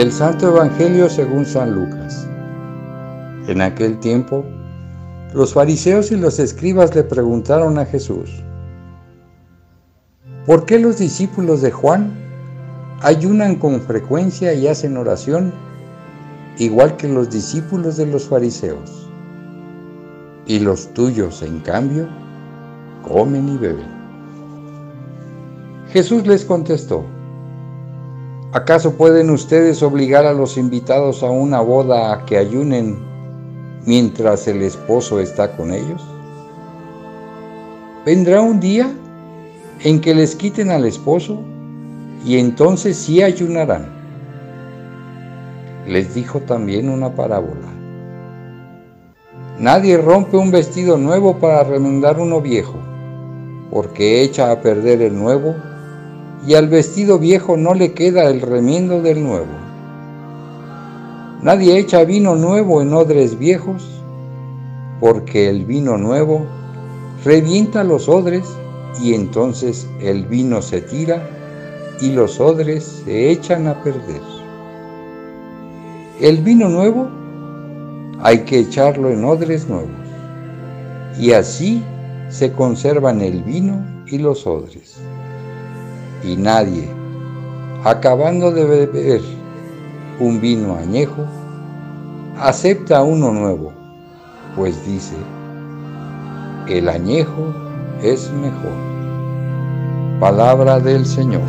Del 0.00 0.12
Santo 0.12 0.48
Evangelio 0.48 1.10
según 1.10 1.44
San 1.44 1.74
Lucas. 1.74 2.26
En 3.48 3.60
aquel 3.60 4.00
tiempo, 4.00 4.46
los 5.34 5.52
fariseos 5.52 6.10
y 6.10 6.16
los 6.16 6.38
escribas 6.38 6.94
le 6.94 7.04
preguntaron 7.04 7.78
a 7.78 7.84
Jesús, 7.84 8.30
¿por 10.46 10.64
qué 10.64 10.78
los 10.78 10.96
discípulos 10.96 11.60
de 11.60 11.70
Juan 11.70 12.14
ayunan 13.02 13.56
con 13.56 13.78
frecuencia 13.82 14.54
y 14.54 14.68
hacen 14.68 14.96
oración, 14.96 15.52
igual 16.56 16.96
que 16.96 17.06
los 17.06 17.28
discípulos 17.28 17.98
de 17.98 18.06
los 18.06 18.26
fariseos? 18.26 19.06
Y 20.46 20.60
los 20.60 20.94
tuyos, 20.94 21.42
en 21.42 21.60
cambio, 21.60 22.08
comen 23.06 23.50
y 23.50 23.58
beben. 23.58 23.90
Jesús 25.92 26.26
les 26.26 26.46
contestó, 26.46 27.04
¿Acaso 28.52 28.96
pueden 28.96 29.30
ustedes 29.30 29.80
obligar 29.80 30.26
a 30.26 30.32
los 30.32 30.56
invitados 30.56 31.22
a 31.22 31.30
una 31.30 31.60
boda 31.60 32.12
a 32.12 32.24
que 32.24 32.36
ayunen 32.36 32.98
mientras 33.86 34.48
el 34.48 34.62
esposo 34.62 35.20
está 35.20 35.56
con 35.56 35.72
ellos? 35.72 36.04
Vendrá 38.04 38.40
un 38.40 38.58
día 38.58 38.90
en 39.84 40.00
que 40.00 40.16
les 40.16 40.34
quiten 40.34 40.72
al 40.72 40.84
esposo 40.84 41.38
y 42.26 42.38
entonces 42.38 42.96
sí 42.96 43.22
ayunarán. 43.22 43.86
Les 45.86 46.12
dijo 46.12 46.40
también 46.40 46.88
una 46.88 47.14
parábola. 47.14 47.68
Nadie 49.60 49.96
rompe 49.96 50.36
un 50.36 50.50
vestido 50.50 50.98
nuevo 50.98 51.38
para 51.38 51.62
remendar 51.62 52.18
uno 52.18 52.40
viejo, 52.40 52.78
porque 53.70 54.22
echa 54.22 54.50
a 54.50 54.60
perder 54.60 55.02
el 55.02 55.16
nuevo 55.16 55.54
y 56.46 56.54
al 56.54 56.68
vestido 56.68 57.18
viejo 57.18 57.56
no 57.56 57.74
le 57.74 57.92
queda 57.92 58.24
el 58.30 58.40
remiendo 58.40 59.02
del 59.02 59.22
nuevo. 59.22 59.46
Nadie 61.42 61.78
echa 61.78 62.04
vino 62.04 62.34
nuevo 62.34 62.82
en 62.82 62.92
odres 62.92 63.38
viejos, 63.38 64.02
porque 65.00 65.48
el 65.48 65.64
vino 65.64 65.96
nuevo 65.98 66.46
revienta 67.24 67.84
los 67.84 68.08
odres 68.08 68.44
y 69.02 69.14
entonces 69.14 69.88
el 70.00 70.26
vino 70.26 70.62
se 70.62 70.80
tira 70.80 71.28
y 72.00 72.12
los 72.12 72.40
odres 72.40 73.02
se 73.04 73.30
echan 73.30 73.66
a 73.66 73.82
perder. 73.82 74.22
El 76.20 76.38
vino 76.38 76.68
nuevo 76.68 77.08
hay 78.22 78.40
que 78.40 78.60
echarlo 78.60 79.10
en 79.10 79.24
odres 79.24 79.68
nuevos 79.68 79.90
y 81.18 81.32
así 81.32 81.82
se 82.28 82.52
conservan 82.52 83.20
el 83.20 83.42
vino 83.42 84.04
y 84.06 84.18
los 84.18 84.46
odres 84.46 85.00
y 86.22 86.36
nadie, 86.36 86.88
acabando 87.84 88.50
de 88.52 88.64
beber 88.64 89.20
un 90.18 90.40
vino 90.40 90.76
añejo, 90.76 91.24
acepta 92.38 93.02
uno 93.02 93.32
nuevo, 93.32 93.72
pues 94.54 94.84
dice, 94.86 95.16
el 96.68 96.88
añejo 96.88 97.54
es 98.02 98.30
mejor. 98.32 98.90
Palabra 100.20 100.78
del 100.78 101.06
Señor. 101.06 101.42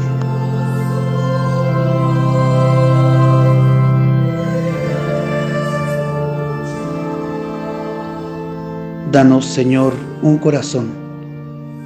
Danos, 9.12 9.46
Señor, 9.46 9.92
un 10.22 10.38
corazón 10.38 10.90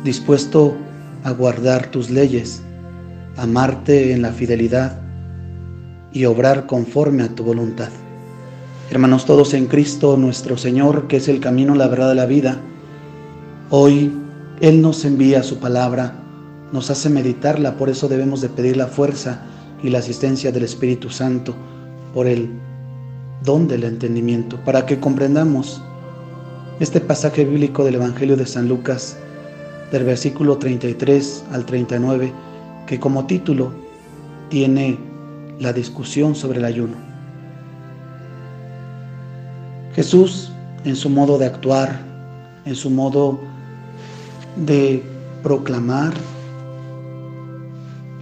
dispuesto 0.03 0.75
a 1.23 1.31
guardar 1.31 1.87
tus 1.87 2.11
leyes 2.11 2.61
amarte 3.37 4.13
en 4.13 4.21
la 4.21 4.31
fidelidad 4.31 4.99
y 6.11 6.25
obrar 6.25 6.65
conforme 6.65 7.23
a 7.23 7.29
tu 7.29 7.43
voluntad. 7.43 7.89
Hermanos 8.89 9.25
todos 9.25 9.53
en 9.53 9.65
Cristo 9.65 10.15
nuestro 10.15 10.57
Señor, 10.57 11.07
que 11.07 11.17
es 11.17 11.27
el 11.27 11.39
camino, 11.39 11.75
la 11.75 11.87
verdad 11.87 12.09
de 12.09 12.15
la 12.15 12.25
vida, 12.25 12.61
hoy 13.69 14.13
Él 14.61 14.81
nos 14.81 15.03
envía 15.05 15.43
su 15.43 15.57
palabra, 15.57 16.13
nos 16.71 16.89
hace 16.89 17.09
meditarla, 17.09 17.77
por 17.77 17.89
eso 17.89 18.07
debemos 18.07 18.41
de 18.41 18.49
pedir 18.49 18.77
la 18.77 18.87
fuerza 18.87 19.41
y 19.83 19.89
la 19.89 19.99
asistencia 19.99 20.51
del 20.51 20.63
Espíritu 20.63 21.09
Santo 21.09 21.55
por 22.13 22.27
el 22.27 22.49
don 23.43 23.67
del 23.67 23.83
entendimiento, 23.83 24.57
para 24.63 24.85
que 24.85 24.99
comprendamos 24.99 25.81
este 26.79 27.01
pasaje 27.01 27.43
bíblico 27.43 27.83
del 27.83 27.95
Evangelio 27.95 28.37
de 28.37 28.45
San 28.45 28.67
Lucas, 28.67 29.17
del 29.91 30.03
versículo 30.03 30.57
33 30.57 31.43
al 31.51 31.65
39, 31.65 32.31
que 32.85 32.99
como 32.99 33.25
título 33.25 33.71
tiene 34.49 34.97
la 35.59 35.73
discusión 35.73 36.35
sobre 36.35 36.59
el 36.59 36.65
ayuno. 36.65 36.95
Jesús, 39.95 40.51
en 40.83 40.95
su 40.95 41.09
modo 41.09 41.37
de 41.37 41.45
actuar, 41.45 41.99
en 42.65 42.75
su 42.75 42.89
modo 42.89 43.39
de 44.55 45.03
proclamar 45.41 46.13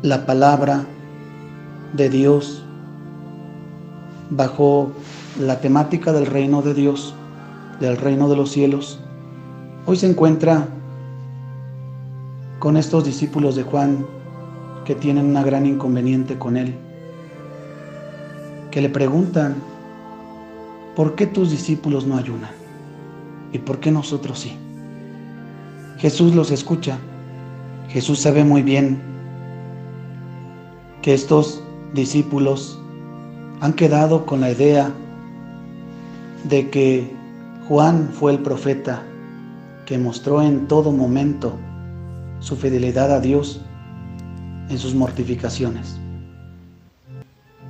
la 0.02 0.26
palabra 0.26 0.86
de 1.94 2.10
Dios 2.10 2.64
bajo 4.30 4.92
la 5.40 5.60
temática 5.60 6.12
del 6.12 6.26
reino 6.26 6.62
de 6.62 6.74
Dios, 6.74 7.16
del 7.80 7.98
reino 7.98 8.30
de 8.30 8.36
los 8.36 8.52
cielos, 8.52 9.00
hoy 9.86 9.98
se 9.98 10.10
encuentra 10.10 10.68
con 12.60 12.78
estos 12.78 13.04
discípulos 13.04 13.56
de 13.56 13.64
Juan 13.64 14.06
que 14.86 14.96
tienen 14.96 15.26
una 15.26 15.44
gran 15.44 15.66
inconveniente 15.66 16.38
con 16.38 16.58
Él, 16.58 16.76
que 18.72 18.82
le 18.82 18.90
preguntan, 18.90 19.56
¿por 20.96 21.16
qué 21.16 21.28
tus 21.28 21.52
discípulos 21.52 22.06
no 22.06 22.18
ayunan? 22.18 22.52
¿Y 23.52 23.60
por 23.60 23.80
qué 23.80 23.92
nosotros 23.92 24.40
sí? 24.40 24.58
Jesús 25.98 26.36
los 26.36 26.52
escucha. 26.52 26.98
Jesús 27.90 28.20
sabe 28.20 28.44
muy 28.44 28.64
bien 28.64 29.00
que 31.02 31.14
estos 31.14 31.62
discípulos 31.94 32.80
han 33.62 33.74
quedado 33.74 34.26
con 34.26 34.42
la 34.42 34.52
idea 34.52 34.92
de 36.50 36.70
que 36.70 37.10
Juan 37.68 38.10
fue 38.12 38.34
el 38.34 38.40
profeta 38.40 39.04
que 39.86 39.98
mostró 39.98 40.42
en 40.42 40.68
todo 40.68 40.92
momento 40.92 41.54
su 42.40 42.56
fidelidad 42.56 43.12
a 43.12 43.20
Dios 43.20 43.62
en 44.70 44.78
sus 44.78 44.96
mortificaciones. 44.96 45.96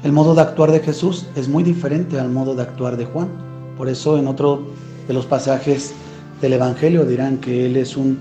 El 0.03 0.11
modo 0.11 0.35
de 0.35 0.41
actuar 0.41 0.71
de 0.71 0.81
Jesús 0.81 1.27
es 1.35 1.47
muy 1.47 1.63
diferente 1.63 2.19
al 2.19 2.29
modo 2.29 2.55
de 2.55 2.61
actuar 2.61 2.97
de 2.97 3.05
Juan. 3.05 3.29
Por 3.77 3.87
eso 3.87 4.17
en 4.17 4.27
otro 4.27 4.67
de 5.07 5.13
los 5.13 5.25
pasajes 5.25 5.93
del 6.41 6.53
Evangelio 6.53 7.05
dirán 7.05 7.37
que 7.37 7.65
él 7.65 7.77
es 7.77 7.95
un 7.95 8.17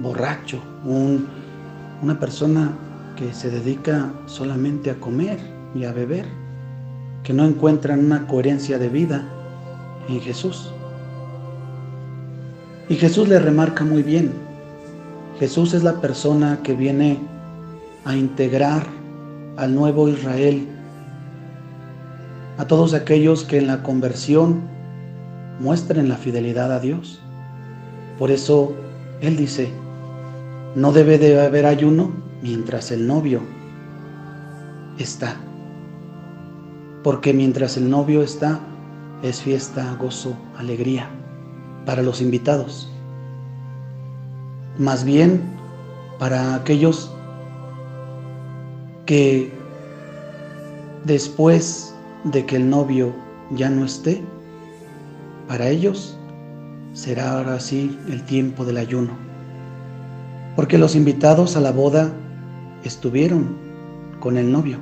borracho, 0.00 0.60
una 2.02 2.18
persona 2.18 2.72
que 3.16 3.32
se 3.34 3.50
dedica 3.50 4.10
solamente 4.26 4.90
a 4.90 4.94
comer 4.94 5.38
y 5.74 5.84
a 5.84 5.92
beber, 5.92 6.26
que 7.22 7.32
no 7.32 7.44
encuentran 7.44 8.04
una 8.04 8.26
coherencia 8.26 8.78
de 8.78 8.88
vida 8.88 9.28
en 10.08 10.20
Jesús. 10.20 10.70
Y 12.88 12.94
Jesús 12.94 13.28
le 13.28 13.38
remarca 13.38 13.84
muy 13.84 14.02
bien, 14.02 14.32
Jesús 15.38 15.74
es 15.74 15.82
la 15.82 16.00
persona 16.00 16.60
que 16.62 16.74
viene 16.74 17.20
a 18.06 18.14
integrar 18.16 18.86
al 19.56 19.74
nuevo 19.74 20.08
Israel, 20.08 20.68
a 22.56 22.64
todos 22.64 22.94
aquellos 22.94 23.44
que 23.44 23.58
en 23.58 23.66
la 23.66 23.82
conversión 23.82 24.60
muestren 25.58 26.08
la 26.08 26.16
fidelidad 26.16 26.72
a 26.72 26.78
Dios. 26.78 27.20
Por 28.16 28.30
eso 28.30 28.74
Él 29.20 29.36
dice, 29.36 29.70
no 30.76 30.92
debe 30.92 31.18
de 31.18 31.44
haber 31.44 31.66
ayuno 31.66 32.12
mientras 32.42 32.92
el 32.92 33.08
novio 33.08 33.40
está, 34.98 35.34
porque 37.02 37.34
mientras 37.34 37.76
el 37.76 37.90
novio 37.90 38.22
está, 38.22 38.60
es 39.24 39.42
fiesta, 39.42 39.96
gozo, 40.00 40.36
alegría 40.56 41.08
para 41.84 42.02
los 42.02 42.20
invitados. 42.22 42.88
Más 44.78 45.04
bien 45.04 45.42
para 46.20 46.54
aquellos 46.54 47.15
que 49.06 49.52
después 51.04 51.94
de 52.24 52.44
que 52.44 52.56
el 52.56 52.68
novio 52.68 53.14
ya 53.52 53.70
no 53.70 53.84
esté, 53.84 54.22
para 55.48 55.68
ellos 55.68 56.18
será 56.92 57.38
ahora 57.38 57.60
sí 57.60 57.96
el 58.08 58.22
tiempo 58.24 58.64
del 58.64 58.78
ayuno. 58.78 59.12
Porque 60.56 60.76
los 60.76 60.96
invitados 60.96 61.56
a 61.56 61.60
la 61.60 61.70
boda 61.70 62.12
estuvieron 62.82 63.56
con 64.18 64.36
el 64.36 64.50
novio. 64.50 64.78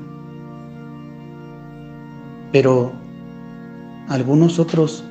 Pero 2.50 2.92
algunos 4.08 4.58
otros 4.58 5.04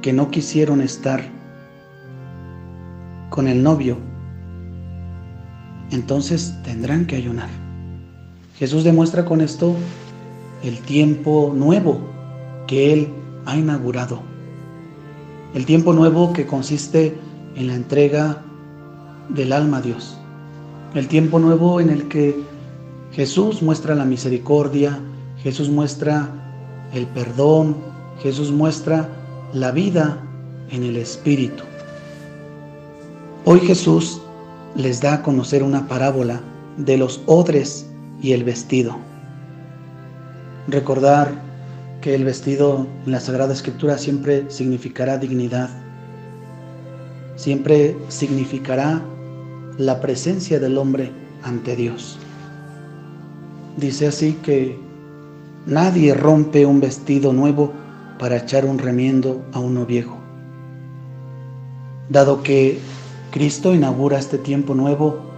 que 0.00 0.12
no 0.12 0.30
quisieron 0.30 0.80
estar 0.80 1.22
con 3.30 3.48
el 3.48 3.62
novio, 3.62 3.98
entonces 5.90 6.54
tendrán 6.62 7.06
que 7.06 7.16
ayunar. 7.16 7.63
Jesús 8.58 8.84
demuestra 8.84 9.24
con 9.24 9.40
esto 9.40 9.74
el 10.62 10.78
tiempo 10.80 11.52
nuevo 11.54 11.98
que 12.68 12.92
Él 12.92 13.08
ha 13.46 13.56
inaugurado. 13.56 14.20
El 15.54 15.66
tiempo 15.66 15.92
nuevo 15.92 16.32
que 16.32 16.46
consiste 16.46 17.18
en 17.56 17.66
la 17.66 17.74
entrega 17.74 18.42
del 19.28 19.52
alma 19.52 19.78
a 19.78 19.82
Dios. 19.82 20.16
El 20.94 21.08
tiempo 21.08 21.40
nuevo 21.40 21.80
en 21.80 21.90
el 21.90 22.06
que 22.06 22.40
Jesús 23.10 23.60
muestra 23.60 23.96
la 23.96 24.04
misericordia, 24.04 25.00
Jesús 25.42 25.68
muestra 25.68 26.28
el 26.92 27.06
perdón, 27.08 27.76
Jesús 28.22 28.52
muestra 28.52 29.08
la 29.52 29.72
vida 29.72 30.20
en 30.70 30.84
el 30.84 30.96
Espíritu. 30.96 31.64
Hoy 33.44 33.60
Jesús 33.60 34.20
les 34.76 35.00
da 35.00 35.14
a 35.14 35.22
conocer 35.22 35.64
una 35.64 35.88
parábola 35.88 36.40
de 36.76 36.96
los 36.96 37.20
odres 37.26 37.86
y 38.24 38.32
el 38.32 38.42
vestido. 38.42 38.96
Recordar 40.66 41.30
que 42.00 42.14
el 42.14 42.24
vestido 42.24 42.86
en 43.04 43.12
la 43.12 43.20
Sagrada 43.20 43.52
Escritura 43.52 43.98
siempre 43.98 44.50
significará 44.50 45.18
dignidad, 45.18 45.68
siempre 47.36 47.94
significará 48.08 49.02
la 49.76 50.00
presencia 50.00 50.58
del 50.58 50.78
hombre 50.78 51.12
ante 51.42 51.76
Dios. 51.76 52.18
Dice 53.76 54.06
así 54.06 54.32
que 54.42 54.78
nadie 55.66 56.14
rompe 56.14 56.64
un 56.64 56.80
vestido 56.80 57.34
nuevo 57.34 57.74
para 58.18 58.38
echar 58.38 58.64
un 58.64 58.78
remiendo 58.78 59.44
a 59.52 59.58
uno 59.58 59.84
viejo. 59.84 60.16
Dado 62.08 62.42
que 62.42 62.78
Cristo 63.32 63.74
inaugura 63.74 64.18
este 64.18 64.38
tiempo 64.38 64.74
nuevo 64.74 65.33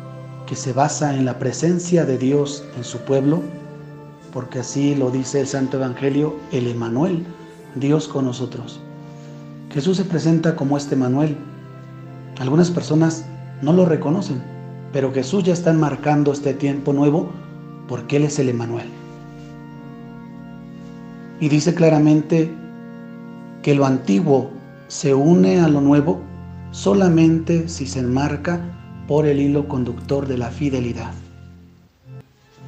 que 0.47 0.57
se 0.57 0.73
basa 0.73 1.15
en 1.15 1.25
la 1.25 1.39
presencia 1.39 2.05
de 2.05 2.19
Dios 2.19 2.65
en 2.77 2.85
su 2.85 2.99
pueblo, 2.99 3.43
porque 4.33 4.61
así 4.61 4.95
lo 4.95 5.11
dice 5.11 5.41
el 5.41 5.47
Santo 5.47 5.79
Evangelio, 5.79 6.37
el 6.53 6.69
Emanuel, 6.69 7.27
Dios 7.75 8.07
con 8.07 8.27
nosotros. 8.27 8.81
Jesús 9.73 9.97
se 9.97 10.05
presenta 10.05 10.55
como 10.55 10.77
este 10.77 10.95
Emanuel. 10.95 11.37
Algunas 12.39 12.71
personas 12.71 13.27
no 13.61 13.73
lo 13.73 13.87
reconocen, 13.87 14.43
pero 14.93 15.13
Jesús 15.13 15.45
ya 15.45 15.53
está 15.53 15.73
marcando 15.73 16.33
este 16.33 16.55
tiempo 16.55 16.93
nuevo 16.93 17.31
porque 17.89 18.17
Él 18.17 18.25
es 18.25 18.39
el 18.39 18.49
Emanuel. 18.49 18.87
Y 21.41 21.49
dice 21.49 21.75
claramente 21.75 22.51
que 23.63 23.75
lo 23.75 23.85
antiguo 23.85 24.51
se 24.89 25.13
une 25.13 25.61
a 25.61 25.69
lo 25.69 25.81
nuevo 25.81 26.21
solamente 26.71 27.69
si 27.69 27.87
se 27.87 27.99
enmarca 27.99 28.61
por 29.07 29.27
el 29.27 29.41
hilo 29.41 29.69
conductor 29.69 30.27
de 30.27 30.39
la 30.39 30.51
fidelidad. 30.51 31.13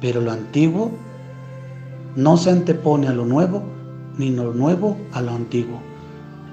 Pero 0.01 0.21
lo 0.21 0.31
antiguo 0.31 0.91
no 2.15 2.37
se 2.37 2.51
antepone 2.51 3.07
a 3.07 3.13
lo 3.13 3.25
nuevo, 3.25 3.63
ni 4.17 4.31
lo 4.31 4.53
nuevo 4.53 4.97
a 5.11 5.21
lo 5.21 5.31
antiguo. 5.31 5.79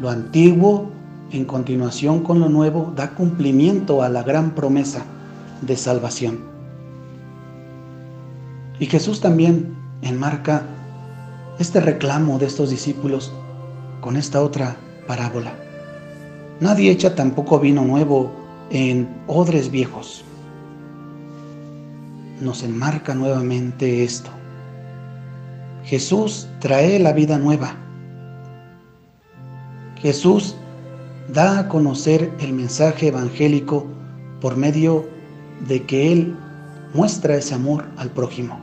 Lo 0.00 0.10
antiguo, 0.10 0.90
en 1.30 1.44
continuación 1.44 2.20
con 2.22 2.40
lo 2.40 2.48
nuevo, 2.48 2.92
da 2.94 3.14
cumplimiento 3.14 4.02
a 4.02 4.08
la 4.08 4.22
gran 4.22 4.54
promesa 4.54 5.04
de 5.62 5.76
salvación. 5.76 6.40
Y 8.78 8.86
Jesús 8.86 9.20
también 9.20 9.74
enmarca 10.02 10.62
este 11.58 11.80
reclamo 11.80 12.38
de 12.38 12.46
estos 12.46 12.70
discípulos 12.70 13.32
con 14.00 14.16
esta 14.16 14.42
otra 14.42 14.76
parábola. 15.06 15.54
Nadie 16.60 16.90
echa 16.90 17.14
tampoco 17.14 17.58
vino 17.58 17.84
nuevo 17.84 18.45
en 18.70 19.08
odres 19.26 19.70
viejos. 19.70 20.24
Nos 22.40 22.62
enmarca 22.62 23.14
nuevamente 23.14 24.04
esto. 24.04 24.30
Jesús 25.84 26.48
trae 26.60 26.98
la 26.98 27.12
vida 27.12 27.38
nueva. 27.38 27.76
Jesús 30.00 30.56
da 31.32 31.60
a 31.60 31.68
conocer 31.68 32.32
el 32.40 32.52
mensaje 32.52 33.08
evangélico 33.08 33.86
por 34.40 34.56
medio 34.56 35.08
de 35.66 35.82
que 35.84 36.12
Él 36.12 36.36
muestra 36.92 37.36
ese 37.36 37.54
amor 37.54 37.84
al 37.96 38.10
prójimo. 38.10 38.58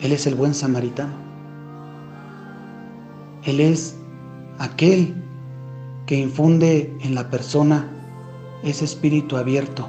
Él 0.00 0.12
es 0.12 0.26
el 0.26 0.34
buen 0.34 0.54
samaritano. 0.54 1.14
Él 3.44 3.60
es 3.60 3.96
aquel 4.58 5.14
que 6.06 6.16
infunde 6.16 6.94
en 7.02 7.14
la 7.14 7.30
persona 7.30 7.88
ese 8.66 8.84
espíritu 8.84 9.36
abierto 9.36 9.88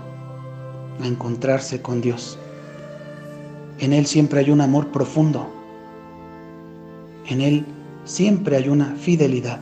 a 1.01 1.07
encontrarse 1.07 1.81
con 1.81 1.99
Dios. 1.99 2.37
En 3.79 3.91
Él 3.91 4.05
siempre 4.05 4.39
hay 4.39 4.51
un 4.51 4.61
amor 4.61 4.91
profundo. 4.91 5.47
En 7.27 7.41
Él 7.41 7.65
siempre 8.05 8.55
hay 8.57 8.69
una 8.69 8.95
fidelidad. 8.95 9.59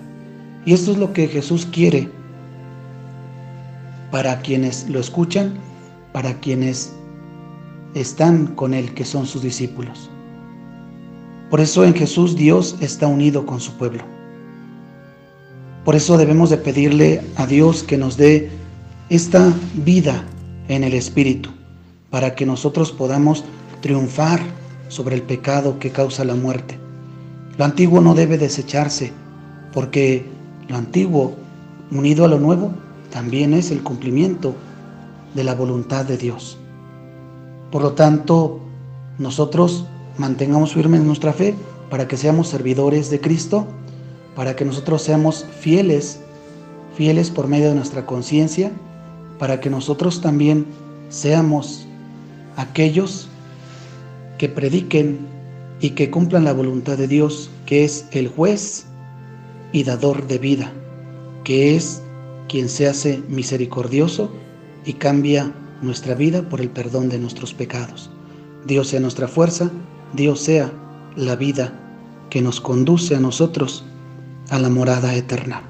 Y 0.66 0.74
esto 0.74 0.92
es 0.92 0.98
lo 0.98 1.14
que 1.14 1.28
Jesús 1.28 1.66
quiere 1.72 2.10
para 4.12 4.40
quienes 4.42 4.90
lo 4.90 5.00
escuchan, 5.00 5.56
para 6.12 6.34
quienes 6.40 6.94
están 7.94 8.48
con 8.48 8.74
Él, 8.74 8.94
que 8.94 9.06
son 9.06 9.26
sus 9.26 9.42
discípulos. 9.42 10.10
Por 11.50 11.62
eso 11.62 11.86
en 11.86 11.94
Jesús 11.94 12.36
Dios 12.36 12.76
está 12.82 13.08
unido 13.08 13.46
con 13.46 13.62
su 13.62 13.72
pueblo. 13.74 14.04
Por 15.86 15.96
eso 15.96 16.18
debemos 16.18 16.50
de 16.50 16.58
pedirle 16.58 17.22
a 17.36 17.46
Dios 17.46 17.84
que 17.84 17.98
nos 17.98 18.18
dé 18.18 18.50
esta 19.10 19.54
vida 19.76 20.24
en 20.68 20.84
el 20.84 20.94
Espíritu, 20.94 21.52
para 22.10 22.34
que 22.34 22.46
nosotros 22.46 22.92
podamos 22.92 23.44
triunfar 23.82 24.40
sobre 24.88 25.16
el 25.16 25.22
pecado 25.22 25.78
que 25.78 25.92
causa 25.92 26.26
la 26.26 26.36
muerte. 26.36 26.80
Lo 27.58 27.66
antiguo 27.66 28.02
no 28.02 28.16
debe 28.16 28.38
desecharse, 28.38 29.14
porque 29.74 30.26
lo 30.68 30.76
antiguo, 30.76 31.36
unido 31.92 32.26
a 32.26 32.28
lo 32.28 32.40
nuevo, 32.40 32.72
también 33.12 33.54
es 33.54 33.72
el 33.72 33.84
cumplimiento 33.84 34.56
de 35.36 35.44
la 35.44 35.54
voluntad 35.54 36.06
de 36.06 36.18
Dios. 36.18 36.58
Por 37.72 37.84
lo 37.84 37.94
tanto, 37.94 38.60
nosotros 39.20 39.86
mantengamos 40.18 40.74
firmes 40.74 41.02
nuestra 41.02 41.34
fe 41.34 41.56
para 41.90 42.08
que 42.08 42.18
seamos 42.18 42.48
servidores 42.48 43.10
de 43.10 43.20
Cristo, 43.20 43.68
para 44.36 44.56
que 44.56 44.66
nosotros 44.66 45.02
seamos 45.02 45.46
fieles, 45.60 46.20
fieles 46.96 47.30
por 47.30 47.48
medio 47.48 47.70
de 47.70 47.76
nuestra 47.76 48.06
conciencia, 48.06 48.72
para 49.40 49.60
que 49.60 49.70
nosotros 49.70 50.22
también 50.22 50.66
seamos 51.10 51.86
aquellos 52.56 53.28
que 54.38 54.50
prediquen 54.50 55.20
y 55.80 55.92
que 55.92 56.10
cumplan 56.10 56.46
la 56.46 56.54
voluntad 56.54 56.98
de 56.98 57.08
Dios, 57.08 57.50
que 57.66 57.84
es 57.84 58.06
el 58.12 58.28
juez 58.28 58.86
y 59.72 59.84
dador 59.84 60.28
de 60.28 60.38
vida, 60.38 60.72
que 61.44 61.76
es 61.76 62.02
quien 62.48 62.70
se 62.70 62.88
hace 62.88 63.22
misericordioso 63.28 64.32
y 64.86 64.94
cambia 64.94 65.54
nuestra 65.82 66.16
vida 66.16 66.48
por 66.48 66.62
el 66.62 66.70
perdón 66.70 67.10
de 67.10 67.20
nuestros 67.20 67.54
pecados. 67.54 68.10
Dios 68.66 68.88
sea 68.90 69.00
nuestra 69.00 69.28
fuerza, 69.28 69.70
Dios 70.14 70.40
sea 70.40 70.72
la 71.16 71.36
vida 71.36 71.74
que 72.30 72.42
nos 72.42 72.62
conduce 72.62 73.16
a 73.16 73.20
nosotros 73.20 73.84
a 74.50 74.60
la 74.60 74.70
morada 74.70 75.16
eterna. 75.16 75.62